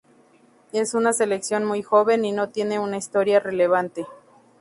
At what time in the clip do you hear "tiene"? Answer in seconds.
2.49-2.79